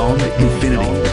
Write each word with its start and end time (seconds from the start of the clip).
Beyond 0.00 0.22
Infinity. 0.22 1.10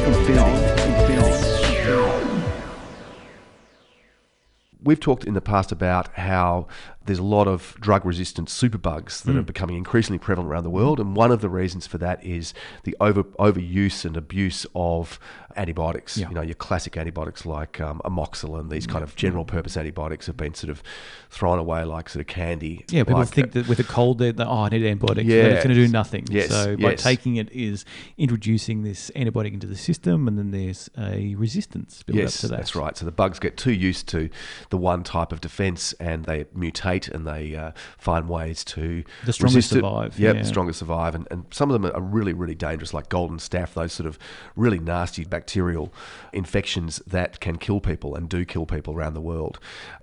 We've 4.81 4.99
talked 5.01 5.25
in 5.25 5.33
the 5.33 5.41
past 5.41 5.73
about 5.73 6.07
how 6.13 6.67
there's 7.07 7.19
a 7.19 7.23
lot 7.23 7.47
of 7.47 7.75
drug 7.79 8.05
resistant 8.05 8.47
superbugs 8.49 9.23
that 9.23 9.35
are 9.35 9.41
becoming 9.41 9.75
increasingly 9.77 10.19
prevalent 10.19 10.51
around 10.51 10.63
the 10.63 10.69
world. 10.69 10.99
And 10.99 11.15
one 11.15 11.31
of 11.31 11.41
the 11.41 11.49
reasons 11.49 11.87
for 11.87 11.97
that 11.97 12.23
is 12.23 12.53
the 12.83 12.95
over 13.01 13.23
overuse 13.23 14.05
and 14.05 14.15
abuse 14.15 14.65
of 14.75 15.19
antibiotics. 15.55 16.17
Yeah. 16.17 16.29
You 16.29 16.35
know, 16.35 16.41
your 16.43 16.53
classic 16.55 16.95
antibiotics 16.97 17.45
like 17.45 17.81
um, 17.81 17.99
amoxicillin, 18.05 18.69
these 18.69 18.85
kind 18.85 19.03
of 19.03 19.15
general 19.15 19.43
purpose 19.43 19.75
antibiotics 19.75 20.27
have 20.27 20.37
been 20.37 20.53
sort 20.53 20.69
of 20.69 20.83
thrown 21.31 21.57
away 21.57 21.83
like 21.83 22.09
sort 22.09 22.21
of 22.21 22.27
candy. 22.27 22.85
Yeah, 22.91 23.03
people 23.03 23.19
like, 23.21 23.29
think 23.29 23.53
that 23.53 23.67
with 23.67 23.79
a 23.79 23.83
cold, 23.83 24.19
they're, 24.19 24.33
oh, 24.39 24.63
I 24.63 24.69
need 24.69 24.85
antibiotics. 24.85 25.25
but 25.27 25.33
Yeah. 25.33 25.43
it's 25.45 25.63
going 25.63 25.75
to 25.75 25.81
do 25.85 25.87
nothing. 25.91 26.25
Yes, 26.29 26.49
So 26.49 26.77
by 26.77 26.91
yes. 26.91 27.01
taking 27.03 27.37
it 27.37 27.51
is 27.51 27.85
introducing 28.17 28.83
this 28.83 29.09
antibiotic 29.15 29.53
into 29.53 29.67
the 29.67 29.75
system, 29.77 30.27
and 30.27 30.37
then 30.37 30.51
there's 30.51 30.89
a 30.97 31.33
resistance 31.35 32.03
built 32.03 32.17
Yes, 32.19 32.35
up 32.35 32.41
to 32.41 32.47
that. 32.49 32.57
that's 32.57 32.75
right. 32.75 32.95
So 32.95 33.05
the 33.05 33.11
bugs 33.11 33.39
get 33.39 33.57
too 33.57 33.73
used 33.73 34.07
to 34.09 34.29
the 34.69 34.77
one 34.77 35.03
type 35.03 35.31
of 35.31 35.41
defense, 35.41 35.93
and 35.93 36.25
they 36.25 36.43
mutate 36.45 36.96
and 37.05 37.27
they 37.27 37.55
uh, 37.55 37.71
find 37.97 38.27
ways 38.27 38.63
to 38.65 39.03
The 39.25 39.33
strongest 39.33 39.69
survive, 39.69 40.17
Yep, 40.17 40.35
yeah. 40.35 40.41
the 40.41 40.47
strongest 40.47 40.79
survive, 40.79 41.13
and, 41.13 41.27
and 41.29 41.45
some 41.51 41.69
of 41.69 41.79
them 41.79 41.91
are 41.93 42.01
really, 42.01 42.33
really 42.33 42.55
dangerous, 42.55 42.93
like 42.93 43.09
golden 43.09 43.37
staph. 43.37 43.73
Those 43.73 43.93
sort 43.93 44.07
of 44.07 44.17
really 44.55 44.79
nasty 44.79 45.25
bacterial 45.25 45.93
infections 46.33 47.01
that 47.07 47.39
can 47.39 47.57
kill 47.57 47.79
people 47.79 48.15
and 48.15 48.29
do 48.29 48.45
kill 48.45 48.65
people 48.65 48.95
around 48.95 49.13
the 49.13 49.21
world. 49.21 49.59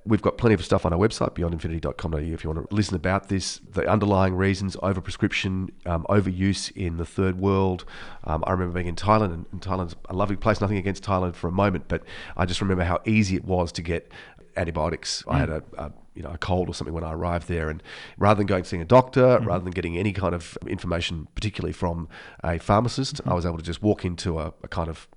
We've 0.07 0.23
got 0.23 0.37
plenty 0.37 0.55
of 0.55 0.65
stuff 0.65 0.85
on 0.85 0.93
our 0.93 0.99
website, 0.99 1.31
beyondinfinity.com.au, 1.35 2.19
if 2.19 2.45
you 2.45 2.51
want 2.51 2.69
to 2.69 2.75
listen 2.75 2.95
about 2.95 3.29
this, 3.29 3.61
the 3.73 3.89
underlying 3.89 4.35
reasons, 4.35 4.77
overprescription, 4.77 5.71
um, 5.87 6.05
overuse 6.11 6.71
in 6.77 6.99
the 6.99 7.07
third 7.07 7.39
world. 7.39 7.85
Um, 8.25 8.45
I 8.47 8.53
remember 8.53 8.75
being 8.75 8.87
in 8.87 8.97
Thailand, 8.97 9.33
and, 9.33 9.47
and 9.53 9.61
Thailand's 9.63 9.97
a 10.11 10.15
lovely 10.15 10.37
place. 10.37 10.61
Nothing 10.61 10.77
against 10.77 11.03
Thailand 11.03 11.35
for 11.35 11.49
a 11.49 11.53
moment, 11.53 11.85
but 11.89 12.03
I 12.37 12.45
just 12.45 12.61
remember 12.61 12.85
how 12.85 13.01
easy 13.07 13.37
it 13.37 13.45
was 13.45 13.73
to 13.73 13.83
get 13.83 14.13
antibiotics. 14.57 15.25
I 15.29 15.39
had 15.39 15.49
mm. 15.49 15.63
a, 15.77 15.83
a 15.83 15.93
you 16.15 16.23
know 16.23 16.31
a 16.31 16.39
cold 16.39 16.69
or 16.69 16.75
something 16.75 16.95
when 16.95 17.05
I 17.05 17.13
arrived 17.13 17.49
there, 17.49 17.69
and 17.69 17.83
rather 18.19 18.39
than 18.39 18.47
going 18.47 18.63
to 18.63 18.69
seeing 18.69 18.83
a 18.83 18.87
doctor, 18.87 19.23
mm-hmm. 19.23 19.47
rather 19.47 19.65
than 19.65 19.73
getting 19.73 19.97
any 19.99 20.13
kind 20.13 20.35
of 20.35 20.57
information, 20.67 21.29
particularly 21.35 21.73
from 21.73 22.09
a 22.43 22.59
pharmacist, 22.59 23.17
mm-hmm. 23.17 23.31
I 23.31 23.35
was 23.35 23.45
able 23.45 23.59
to 23.59 23.65
just 23.65 23.83
walk 23.83 24.05
into 24.05 24.39
a, 24.39 24.53
a 24.63 24.69
kind 24.69 24.89
of 24.89 25.09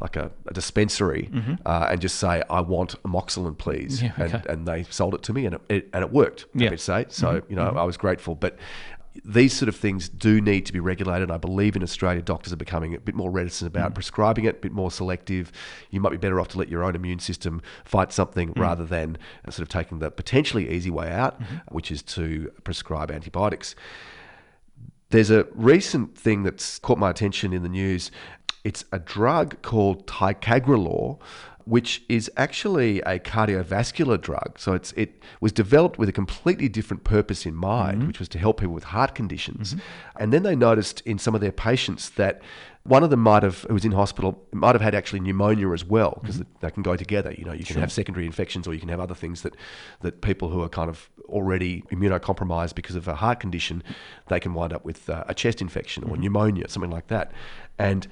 like 0.00 0.16
a, 0.16 0.30
a 0.46 0.52
dispensary 0.52 1.28
mm-hmm. 1.32 1.54
uh, 1.64 1.88
and 1.90 2.00
just 2.00 2.16
say, 2.16 2.42
"I 2.50 2.60
want 2.60 3.00
amoxicillin, 3.02 3.56
please," 3.58 4.02
Yeah, 4.02 4.12
and, 4.16 4.34
okay. 4.34 4.52
and 4.52 4.66
they 4.66 4.84
sold 4.84 5.14
it 5.14 5.22
to 5.24 5.32
me, 5.32 5.46
and 5.46 5.54
it, 5.54 5.60
it 5.68 5.88
and 5.92 6.04
it 6.04 6.12
worked. 6.12 6.46
Yeah. 6.54 6.64
Happy 6.64 6.76
to 6.76 6.82
say. 6.82 7.06
So 7.08 7.42
you 7.48 7.56
know, 7.56 7.68
I 7.68 7.84
was 7.84 7.96
grateful, 7.96 8.34
but. 8.34 8.56
These 9.24 9.52
sort 9.52 9.68
of 9.68 9.76
things 9.76 10.08
do 10.08 10.40
need 10.40 10.66
to 10.66 10.72
be 10.72 10.80
regulated. 10.80 11.30
I 11.30 11.38
believe 11.38 11.76
in 11.76 11.82
Australia, 11.82 12.22
doctors 12.22 12.52
are 12.52 12.56
becoming 12.56 12.94
a 12.94 13.00
bit 13.00 13.14
more 13.14 13.30
reticent 13.30 13.68
about 13.68 13.90
mm. 13.90 13.94
prescribing 13.94 14.44
it, 14.44 14.56
a 14.56 14.58
bit 14.58 14.72
more 14.72 14.90
selective. 14.90 15.52
You 15.90 16.00
might 16.00 16.10
be 16.10 16.16
better 16.16 16.40
off 16.40 16.48
to 16.48 16.58
let 16.58 16.68
your 16.68 16.84
own 16.84 16.94
immune 16.94 17.18
system 17.18 17.62
fight 17.84 18.12
something 18.12 18.54
mm. 18.54 18.60
rather 18.60 18.84
than 18.84 19.18
sort 19.46 19.60
of 19.60 19.68
taking 19.68 19.98
the 19.98 20.10
potentially 20.10 20.70
easy 20.70 20.90
way 20.90 21.10
out, 21.10 21.40
mm-hmm. 21.40 21.56
which 21.74 21.90
is 21.90 22.02
to 22.02 22.52
prescribe 22.64 23.10
antibiotics. 23.10 23.74
There's 25.10 25.30
a 25.30 25.46
recent 25.54 26.16
thing 26.16 26.42
that's 26.42 26.78
caught 26.78 26.98
my 26.98 27.10
attention 27.10 27.52
in 27.52 27.62
the 27.62 27.68
news. 27.68 28.10
It's 28.64 28.84
a 28.92 28.98
drug 28.98 29.62
called 29.62 30.06
ticagrelor, 30.06 31.18
which 31.68 32.02
is 32.08 32.30
actually 32.38 33.00
a 33.02 33.18
cardiovascular 33.18 34.18
drug. 34.18 34.58
So 34.58 34.72
it's 34.72 34.92
it 34.92 35.22
was 35.42 35.52
developed 35.52 35.98
with 35.98 36.08
a 36.08 36.12
completely 36.12 36.68
different 36.68 37.04
purpose 37.04 37.44
in 37.44 37.54
mind, 37.54 37.98
mm-hmm. 37.98 38.06
which 38.06 38.18
was 38.18 38.28
to 38.30 38.38
help 38.38 38.60
people 38.60 38.74
with 38.74 38.84
heart 38.84 39.14
conditions. 39.14 39.74
Mm-hmm. 39.74 40.22
And 40.22 40.32
then 40.32 40.44
they 40.44 40.56
noticed 40.56 41.02
in 41.02 41.18
some 41.18 41.34
of 41.34 41.42
their 41.42 41.52
patients 41.52 42.08
that 42.10 42.40
one 42.84 43.02
of 43.02 43.10
them 43.10 43.20
might 43.20 43.42
have 43.42 43.62
who 43.64 43.74
was 43.74 43.84
in 43.84 43.92
hospital 43.92 44.42
might 44.52 44.74
have 44.74 44.80
had 44.80 44.94
actually 44.94 45.20
pneumonia 45.20 45.70
as 45.72 45.84
well 45.84 46.18
because 46.22 46.38
mm-hmm. 46.38 46.58
they 46.60 46.70
can 46.70 46.82
go 46.82 46.96
together. 46.96 47.34
You 47.36 47.44
know, 47.44 47.52
you 47.52 47.64
can 47.66 47.76
have 47.76 47.92
secondary 47.92 48.24
infections 48.24 48.66
or 48.66 48.72
you 48.72 48.80
can 48.80 48.88
have 48.88 49.00
other 49.00 49.14
things 49.14 49.42
that 49.42 49.54
that 50.00 50.22
people 50.22 50.48
who 50.48 50.62
are 50.62 50.70
kind 50.70 50.88
of 50.88 51.10
already 51.28 51.82
immunocompromised 51.92 52.74
because 52.74 52.96
of 52.96 53.06
a 53.08 53.16
heart 53.16 53.40
condition, 53.40 53.82
they 54.28 54.40
can 54.40 54.54
wind 54.54 54.72
up 54.72 54.86
with 54.86 55.10
uh, 55.10 55.24
a 55.28 55.34
chest 55.34 55.60
infection 55.60 56.02
or 56.04 56.16
pneumonia, 56.16 56.66
something 56.68 56.90
like 56.90 57.08
that. 57.08 57.30
And 57.78 58.08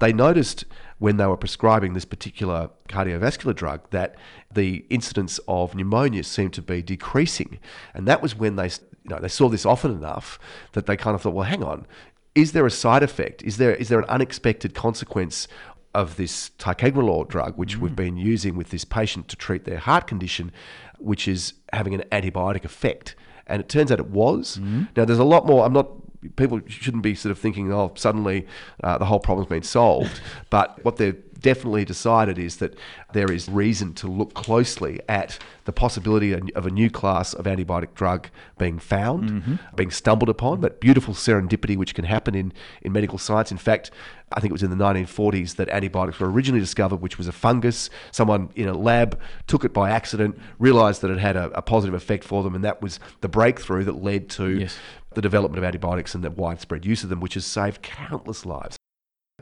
they 0.00 0.12
noticed 0.12 0.64
when 0.98 1.16
they 1.16 1.26
were 1.26 1.36
prescribing 1.36 1.94
this 1.94 2.04
particular 2.04 2.70
cardiovascular 2.88 3.54
drug 3.54 3.88
that 3.90 4.16
the 4.52 4.84
incidence 4.90 5.38
of 5.48 5.74
pneumonia 5.74 6.22
seemed 6.24 6.52
to 6.54 6.62
be 6.62 6.82
decreasing, 6.82 7.58
and 7.94 8.06
that 8.08 8.20
was 8.20 8.34
when 8.34 8.56
they 8.56 8.66
you 8.66 9.10
know 9.10 9.18
they 9.18 9.28
saw 9.28 9.48
this 9.48 9.64
often 9.64 9.92
enough 9.92 10.38
that 10.72 10.86
they 10.86 10.96
kind 10.96 11.14
of 11.14 11.22
thought, 11.22 11.34
well, 11.34 11.46
hang 11.46 11.62
on, 11.62 11.86
is 12.34 12.52
there 12.52 12.66
a 12.66 12.70
side 12.70 13.02
effect? 13.02 13.42
Is 13.42 13.56
there 13.56 13.74
is 13.74 13.88
there 13.88 13.98
an 13.98 14.08
unexpected 14.08 14.74
consequence 14.74 15.48
of 15.94 16.16
this 16.16 16.50
ticagrelor 16.58 17.26
drug, 17.28 17.56
which 17.56 17.76
we've 17.76 17.92
mm. 17.92 17.96
been 17.96 18.16
using 18.16 18.56
with 18.56 18.70
this 18.70 18.84
patient 18.84 19.28
to 19.28 19.36
treat 19.36 19.64
their 19.64 19.78
heart 19.78 20.06
condition, 20.06 20.52
which 20.98 21.26
is 21.26 21.54
having 21.72 21.94
an 21.94 22.02
antibiotic 22.12 22.64
effect? 22.64 23.16
And 23.46 23.60
it 23.60 23.68
turns 23.68 23.90
out 23.90 23.98
it 23.98 24.06
was. 24.06 24.58
Mm. 24.58 24.88
Now, 24.96 25.04
there's 25.04 25.18
a 25.18 25.24
lot 25.24 25.44
more. 25.44 25.64
I'm 25.64 25.72
not 25.72 25.99
people 26.36 26.60
shouldn't 26.66 27.02
be 27.02 27.14
sort 27.14 27.30
of 27.30 27.38
thinking, 27.38 27.72
oh, 27.72 27.92
suddenly 27.94 28.46
uh, 28.84 28.98
the 28.98 29.06
whole 29.06 29.20
problem's 29.20 29.48
been 29.48 29.62
solved. 29.62 30.20
but 30.50 30.82
what 30.84 30.96
they've 30.96 31.22
definitely 31.40 31.86
decided 31.86 32.38
is 32.38 32.58
that 32.58 32.76
there 33.14 33.32
is 33.32 33.48
reason 33.48 33.94
to 33.94 34.06
look 34.06 34.34
closely 34.34 35.00
at 35.08 35.38
the 35.64 35.72
possibility 35.72 36.34
of 36.34 36.66
a 36.66 36.70
new 36.70 36.90
class 36.90 37.32
of 37.32 37.46
antibiotic 37.46 37.94
drug 37.94 38.28
being 38.58 38.78
found, 38.78 39.58
being 39.74 39.90
stumbled 39.90 40.28
upon, 40.28 40.60
but 40.60 40.80
beautiful 40.80 41.14
serendipity 41.14 41.76
which 41.76 41.94
can 41.94 42.04
happen 42.04 42.34
in, 42.34 42.52
in 42.82 42.92
medical 42.92 43.16
science. 43.16 43.50
In 43.50 43.56
fact, 43.56 43.90
I 44.32 44.40
think 44.40 44.50
it 44.50 44.52
was 44.52 44.62
in 44.62 44.70
the 44.70 44.76
1940s 44.76 45.56
that 45.56 45.68
antibiotics 45.70 46.20
were 46.20 46.30
originally 46.30 46.60
discovered, 46.60 46.96
which 47.00 47.18
was 47.18 47.26
a 47.26 47.32
fungus. 47.32 47.90
Someone 48.12 48.50
in 48.54 48.68
a 48.68 48.74
lab 48.74 49.18
took 49.46 49.64
it 49.64 49.72
by 49.72 49.90
accident, 49.90 50.38
realized 50.58 51.00
that 51.00 51.10
it 51.10 51.18
had 51.18 51.36
a, 51.36 51.50
a 51.50 51.62
positive 51.62 51.94
effect 51.94 52.22
for 52.22 52.42
them, 52.42 52.54
and 52.54 52.62
that 52.64 52.82
was 52.82 53.00
the 53.22 53.28
breakthrough 53.28 53.84
that 53.84 54.02
led 54.02 54.28
to 54.30 54.58
Yes. 54.60 54.76
The 55.14 55.22
development 55.22 55.58
of 55.58 55.64
antibiotics 55.64 56.14
and 56.14 56.22
the 56.22 56.30
widespread 56.30 56.86
use 56.86 57.02
of 57.02 57.08
them, 57.08 57.20
which 57.20 57.34
has 57.34 57.44
saved 57.44 57.82
countless 57.82 58.46
lives. 58.46 58.76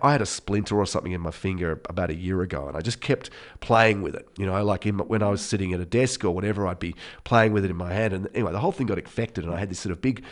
I 0.03 0.13
had 0.13 0.23
a 0.23 0.27
splinter 0.27 0.77
or 0.77 0.87
something 0.87 1.13
in 1.13 1.21
my 1.21 1.31
finger 1.31 1.81
about 1.89 2.11
a 2.11 2.15
year 2.15 2.43
ago, 2.43 2.69
and 2.69 2.77
I 2.77 2.81
just 2.81 3.01
kept 3.01 3.31
playing 3.61 4.03
with 4.03 4.15
it. 4.15 4.29
You 4.39 4.47
know, 4.47 4.63
like 4.65 4.87
in, 4.87 4.99
when 4.99 5.23
I 5.23 5.29
was 5.29 5.41
sitting 5.41 5.73
at 5.73 5.81
a 5.81 5.85
desk 5.85 6.25
or 6.25 6.31
whatever, 6.31 6.67
I'd 6.67 6.79
be 6.79 6.95
playing 7.25 7.53
with 7.53 7.65
it 7.65 7.71
in 7.71 7.77
my 7.77 7.93
hand. 7.93 8.13
And 8.13 8.29
anyway, 8.35 8.53
the 8.53 8.61
whole 8.61 8.73
thing 8.73 8.87
got 8.87 8.99
infected, 8.99 9.45
and 9.45 9.53
I 9.53 9.59
had 9.59 9.71
this 9.71 9.81
sort 9.81 9.93
of 9.93 10.01
big, 10.01 10.25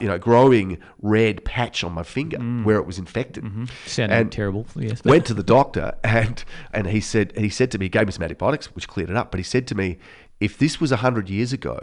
you 0.00 0.08
know, 0.08 0.18
growing 0.18 0.78
red 1.00 1.44
patch 1.44 1.84
on 1.84 1.92
my 1.92 2.02
finger 2.02 2.38
mm. 2.38 2.64
where 2.64 2.76
it 2.76 2.86
was 2.86 2.98
infected. 2.98 3.44
Mm-hmm. 3.44 3.64
Sounding 3.86 4.18
And 4.18 4.32
terrible. 4.32 4.66
Yes. 4.74 5.04
went 5.04 5.26
to 5.26 5.34
the 5.34 5.44
doctor 5.44 5.94
and 6.02 6.42
and 6.72 6.88
he 6.88 7.00
said 7.00 7.32
he 7.36 7.50
said 7.50 7.70
to 7.72 7.78
me, 7.78 7.86
he 7.86 7.90
gave 7.90 8.06
me 8.06 8.12
some 8.12 8.22
antibiotics, 8.22 8.66
which 8.74 8.88
cleared 8.88 9.10
it 9.10 9.16
up. 9.16 9.30
But 9.30 9.38
he 9.38 9.44
said 9.44 9.66
to 9.68 9.74
me, 9.74 9.98
if 10.40 10.58
this 10.58 10.80
was 10.80 10.90
hundred 10.90 11.30
years 11.30 11.52
ago, 11.52 11.78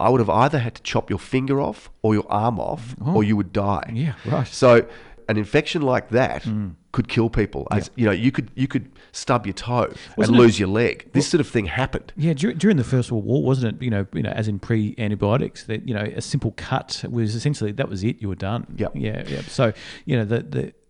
I 0.00 0.08
would 0.08 0.20
have 0.20 0.30
either 0.30 0.58
had 0.58 0.74
to 0.76 0.82
chop 0.82 1.10
your 1.10 1.18
finger 1.18 1.60
off 1.60 1.90
or 2.02 2.14
your 2.14 2.26
arm 2.30 2.58
off, 2.58 2.96
or 3.04 3.22
you 3.22 3.36
would 3.36 3.52
die. 3.52 3.86
Oh. 3.88 3.94
Yeah, 3.94 4.14
right. 4.24 4.46
Mm. 4.46 4.52
So 4.52 4.86
an 5.28 5.36
infection 5.36 5.82
like 5.82 6.08
that 6.10 6.44
could 6.92 7.08
kill 7.08 7.30
people. 7.30 7.68
As 7.70 7.90
you 7.94 8.04
know, 8.06 8.10
you 8.12 8.32
could 8.32 8.50
you 8.54 8.66
could 8.66 8.90
stub 9.12 9.46
your 9.46 9.52
toe 9.54 9.92
Wasn't 10.16 10.34
and 10.34 10.36
it- 10.36 10.38
lose 10.38 10.58
your 10.58 10.68
leg. 10.68 11.08
This 11.12 11.28
sort 11.28 11.40
of 11.40 11.48
thing 11.48 11.66
happened. 11.66 12.12
Yeah, 12.16 12.32
dur- 12.32 12.52
during 12.54 12.76
the 12.76 12.84
First 12.84 13.12
World 13.12 13.24
War, 13.24 13.42
wasn't 13.42 13.76
it? 13.76 13.84
You 13.84 13.90
know, 13.90 14.06
you 14.12 14.22
know, 14.22 14.30
as 14.30 14.48
in 14.48 14.58
pre-antibiotics, 14.58 15.64
that 15.64 15.86
you 15.88 15.94
know, 15.94 16.02
a 16.02 16.20
simple 16.20 16.52
cut 16.56 17.04
was 17.10 17.34
essentially 17.34 17.72
that 17.72 17.88
was 17.88 18.02
it. 18.04 18.20
You 18.20 18.28
were 18.28 18.34
done. 18.34 18.66
Yep. 18.76 18.92
Yeah, 18.94 19.22
yeah. 19.26 19.42
So 19.42 19.72
you 20.04 20.16
know, 20.16 20.24
the 20.24 20.40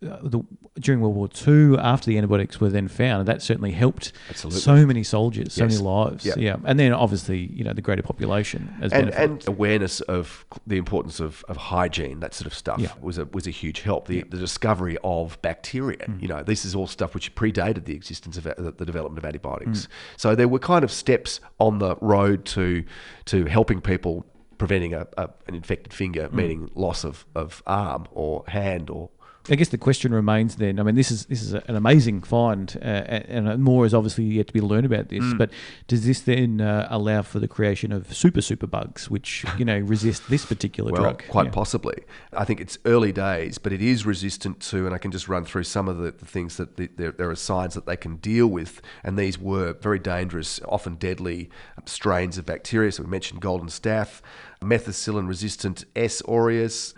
the, 0.00 0.10
uh, 0.10 0.18
the 0.22 0.40
during 0.78 1.00
World 1.02 1.14
War 1.14 1.28
Two, 1.28 1.76
after 1.78 2.06
the 2.06 2.16
antibiotics 2.16 2.60
were 2.60 2.70
then 2.70 2.88
found, 2.88 3.28
that 3.28 3.42
certainly 3.42 3.72
helped 3.72 4.12
Absolutely. 4.30 4.60
so 4.60 4.86
many 4.86 5.02
soldiers, 5.02 5.52
so 5.54 5.64
Yes. 5.64 5.72
many 5.74 5.84
lives. 5.84 6.24
Yep. 6.24 6.36
Yeah, 6.38 6.56
and 6.64 6.78
then 6.80 6.92
obviously, 6.92 7.38
you 7.52 7.64
know, 7.64 7.72
the 7.74 7.82
greater 7.82 8.02
population 8.02 8.72
as 8.80 8.92
and, 8.92 9.10
and 9.10 9.46
awareness 9.46 10.00
of 10.02 10.46
the 10.66 10.78
importance 10.78 11.20
of, 11.20 11.44
of 11.48 11.56
hygiene, 11.56 12.20
that 12.20 12.32
sort 12.34 12.46
of 12.46 12.54
stuff, 12.54 12.78
Yeah. 12.80 12.92
was 13.02 13.18
a 13.18 13.26
was 13.26 13.46
a 13.46 13.50
huge 13.50 13.80
help. 13.80 14.06
The, 14.08 14.22
the 14.22 14.38
discovery 14.38 14.96
of 15.04 15.40
bacteria, 15.42 15.89
Mm. 15.98 16.22
you 16.22 16.28
know, 16.28 16.42
this 16.42 16.64
is 16.64 16.74
all 16.74 16.86
stuff 16.86 17.14
which 17.14 17.34
predated 17.34 17.84
the 17.84 17.94
existence 17.94 18.36
of 18.36 18.44
the, 18.44 18.74
the 18.76 18.84
development 18.84 19.18
of 19.18 19.24
antibiotics. 19.24 19.82
Mm. 19.82 19.88
So 20.16 20.34
there 20.34 20.48
were 20.48 20.58
kind 20.58 20.84
of 20.84 20.90
steps 20.92 21.40
on 21.58 21.78
the 21.78 21.96
road 22.00 22.44
to 22.46 22.84
to 23.26 23.44
helping 23.46 23.80
people 23.80 24.24
preventing 24.58 24.92
a, 24.94 25.06
a 25.16 25.30
an 25.46 25.54
infected 25.54 25.92
finger, 25.92 26.28
Mm. 26.28 26.32
meaning 26.34 26.70
loss 26.74 27.04
of, 27.04 27.24
of 27.34 27.62
arm 27.66 28.06
or 28.12 28.44
hand 28.48 28.90
or 28.90 29.10
I 29.50 29.56
guess 29.56 29.68
the 29.68 29.78
question 29.78 30.14
remains 30.14 30.56
then. 30.56 30.78
I 30.78 30.82
mean, 30.84 30.94
this 30.94 31.10
is 31.10 31.26
this 31.26 31.42
is 31.42 31.54
an 31.54 31.74
amazing 31.76 32.22
find, 32.22 32.76
uh, 32.80 32.84
and 32.84 33.62
more 33.62 33.84
is 33.84 33.92
obviously 33.92 34.24
yet 34.24 34.46
to 34.46 34.52
be 34.52 34.60
learned 34.60 34.86
about 34.86 35.08
this. 35.08 35.24
Mm. 35.24 35.38
But 35.38 35.50
does 35.88 36.06
this 36.06 36.20
then 36.20 36.60
uh, 36.60 36.86
allow 36.90 37.22
for 37.22 37.40
the 37.40 37.48
creation 37.48 37.90
of 37.92 38.14
super 38.14 38.40
super 38.40 38.66
bugs, 38.66 39.10
which 39.10 39.44
you 39.58 39.64
know 39.64 39.78
resist 39.78 40.28
this 40.30 40.46
particular 40.46 40.92
Well, 40.92 41.02
drug? 41.02 41.24
quite 41.28 41.46
Yeah. 41.46 41.52
possibly. 41.52 41.96
I 42.32 42.44
think 42.44 42.60
it's 42.60 42.78
early 42.84 43.12
days, 43.12 43.58
but 43.58 43.72
it 43.72 43.82
is 43.82 44.06
resistant 44.06 44.60
to, 44.70 44.86
and 44.86 44.94
I 44.94 44.98
can 44.98 45.10
just 45.10 45.28
run 45.28 45.44
through 45.44 45.64
some 45.64 45.88
of 45.88 45.98
the, 45.98 46.12
the 46.12 46.26
things 46.26 46.56
that 46.56 46.76
the, 46.76 46.88
there, 46.96 47.10
there 47.10 47.30
are 47.30 47.36
signs 47.36 47.74
that 47.74 47.86
they 47.86 47.96
can 47.96 48.16
deal 48.16 48.46
with, 48.46 48.80
and 49.02 49.18
these 49.18 49.38
were 49.38 49.72
very 49.74 49.98
dangerous, 49.98 50.60
often 50.68 50.94
deadly 50.94 51.50
strains 51.86 52.38
of 52.38 52.46
bacteria. 52.46 52.92
So 52.92 53.02
we 53.02 53.08
mentioned 53.10 53.40
golden 53.40 53.68
staph, 53.68 54.20
methicillin 54.62 55.26
resistant 55.26 55.84
S. 55.96 56.22
aureus. 56.28 56.94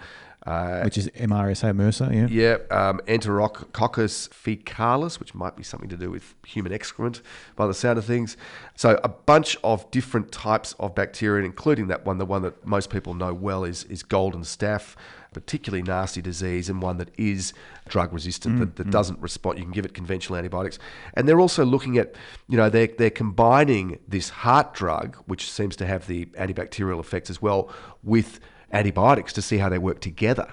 Uh, 0.47 0.83
which 0.83 0.99
is 0.99 1.09
MRSA 1.11 1.73
MRSA. 1.73 2.29
Yeah. 2.29 2.59
yeah, 2.71 2.89
um, 2.89 3.01
Enterococcus 3.07 4.29
faecalis, 4.29 5.21
which 5.21 5.37
might 5.37 5.55
be 5.55 5.63
something 5.63 5.89
to 5.89 5.97
do 5.97 6.11
with 6.11 6.35
human 6.45 6.73
excrement 6.73 7.23
by 7.55 7.69
the 7.69 7.75
sound 7.75 7.97
of 7.97 8.05
things. 8.05 8.37
So 8.75 8.99
a 9.05 9.09
bunch 9.09 9.57
of 9.63 9.89
different 9.93 10.33
types 10.33 10.75
of 10.81 10.97
bacteria, 10.97 11.45
including 11.45 11.87
that 11.89 12.05
one, 12.05 12.19
the 12.19 12.27
one 12.27 12.43
that 12.43 12.67
most 12.67 12.91
people 12.91 13.15
know 13.15 13.33
well 13.33 13.63
is, 13.63 13.85
is 13.85 14.03
golden 14.03 14.43
staph, 14.43 14.97
particularly 15.33 15.83
nasty 15.83 16.21
disease 16.21 16.69
and 16.69 16.83
one 16.83 16.97
that 16.99 17.11
is 17.17 17.53
drug 17.89 18.13
resistant, 18.13 18.59
that, 18.59 18.77
that 18.77 18.91
doesn't 18.91 19.21
respond. 19.21 19.59
You 19.59 19.65
can 19.65 19.73
give 19.73 19.85
it 19.85 19.95
conventional 19.95 20.39
antibiotics. 20.39 20.81
And 21.15 21.29
they're 21.29 21.41
also 21.41 21.65
looking 21.65 21.99
at, 21.99 22.17
you 22.49 22.57
know, 22.57 22.69
they're, 22.69 22.89
they're 22.89 23.11
combining 23.11 24.01
this 24.09 24.29
heart 24.31 24.75
drug, 24.75 25.17
which 25.27 25.49
seems 25.49 25.77
to 25.77 25.87
have 25.87 26.09
the 26.09 26.27
antibacterial 26.27 26.99
effects 26.99 27.31
as 27.31 27.41
well, 27.41 27.73
with 28.03 28.41
antibiotics 28.73 29.33
to 29.35 29.43
see 29.43 29.59
how 29.59 29.69
they 29.69 29.79
work 29.79 30.01
together. 30.01 30.49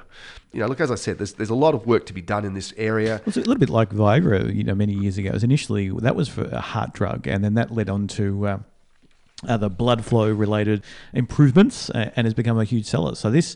You 0.51 0.61
know, 0.61 0.67
look, 0.67 0.81
as 0.81 0.89
I 0.89 0.95
said, 0.95 1.19
there's, 1.19 1.33
there's 1.33 1.51
a 1.51 1.55
lot 1.55 1.75
of 1.75 1.85
work 1.85 2.07
to 2.07 2.13
be 2.13 2.21
done 2.21 2.43
in 2.43 2.55
this 2.55 2.73
area. 2.75 3.21
It's 3.25 3.37
a 3.37 3.41
little 3.41 3.57
bit 3.57 3.69
like 3.69 3.91
Viagra, 3.91 4.53
you 4.53 4.63
know, 4.63 4.73
many 4.73 4.93
years 4.93 5.17
ago. 5.17 5.29
It 5.29 5.33
was 5.33 5.43
initially 5.43 5.89
that 5.89 6.15
was 6.15 6.27
for 6.27 6.45
a 6.45 6.59
heart 6.59 6.93
drug, 6.93 7.27
and 7.27 7.43
then 7.43 7.53
that 7.53 7.71
led 7.71 7.87
on 7.87 8.07
to 8.07 8.47
uh, 8.47 8.59
other 9.47 9.69
blood 9.69 10.03
flow 10.03 10.31
related 10.31 10.83
improvements, 11.13 11.89
uh, 11.91 12.09
and 12.15 12.25
has 12.25 12.33
become 12.33 12.59
a 12.59 12.63
huge 12.63 12.87
seller. 12.87 13.13
So 13.13 13.29
this, 13.29 13.55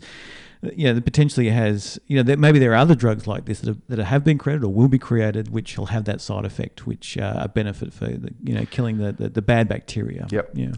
you 0.61 0.93
know, 0.93 1.01
potentially 1.01 1.49
has, 1.49 1.99
you 2.05 2.15
know, 2.15 2.23
there, 2.23 2.37
maybe 2.37 2.59
there 2.59 2.71
are 2.73 2.77
other 2.77 2.95
drugs 2.95 3.25
like 3.25 3.45
this 3.45 3.61
that 3.61 3.67
have, 3.67 3.81
that 3.89 3.99
have 3.99 4.23
been 4.23 4.37
created 4.37 4.63
or 4.63 4.71
will 4.71 4.87
be 4.87 4.99
created, 4.99 5.49
which 5.49 5.77
will 5.77 5.87
have 5.87 6.05
that 6.05 6.21
side 6.21 6.45
effect, 6.45 6.85
which 6.85 7.17
uh, 7.17 7.33
a 7.37 7.47
benefit 7.49 7.91
for 7.91 8.05
the, 8.05 8.33
you 8.43 8.53
know, 8.53 8.65
killing 8.65 8.99
the, 8.99 9.11
the, 9.11 9.29
the 9.29 9.41
bad 9.41 9.67
bacteria. 9.67 10.27
Yep. 10.29 10.51
Yeah. 10.53 10.71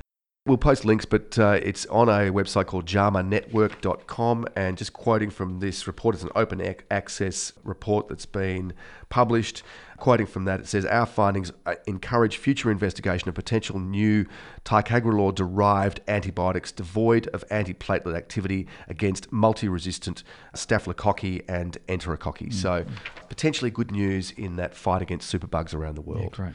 We'll 0.47 0.57
post 0.57 0.85
links, 0.85 1.05
but 1.05 1.39
uh, 1.39 1.59
it's 1.63 1.87
on 1.87 2.07
a 2.07 2.31
website 2.31 2.67
called 2.67 2.85
jamanetwork.com. 2.85 4.47
And 4.55 4.77
just 4.77 4.93
quoting 4.93 5.31
from 5.31 5.59
this 5.59 5.87
report, 5.87 6.13
it's 6.13 6.23
an 6.23 6.29
open 6.35 6.61
ac- 6.61 6.81
access 6.91 7.51
report 7.63 8.09
that's 8.09 8.27
been 8.27 8.73
published. 9.09 9.63
Quoting 9.97 10.27
from 10.27 10.45
that, 10.45 10.59
it 10.59 10.67
says 10.67 10.85
Our 10.85 11.07
findings 11.07 11.51
uh, 11.65 11.73
encourage 11.87 12.37
future 12.37 12.69
investigation 12.69 13.27
of 13.27 13.33
potential 13.33 13.79
new 13.79 14.27
ticagrelor 14.63 15.33
derived 15.33 16.01
antibiotics 16.07 16.71
devoid 16.71 17.25
of 17.29 17.43
antiplatelet 17.49 18.15
activity 18.15 18.67
against 18.87 19.31
multi 19.31 19.67
resistant 19.67 20.23
staphylococci 20.53 21.43
and 21.47 21.79
enterococci. 21.87 22.53
So, 22.53 22.85
potentially 23.29 23.71
good 23.71 23.89
news 23.89 24.29
in 24.29 24.57
that 24.57 24.75
fight 24.75 25.01
against 25.01 25.33
superbugs 25.33 25.73
around 25.73 25.95
the 25.95 26.03
Yeah, 26.03 26.07
world. 26.07 26.31
great. 26.33 26.54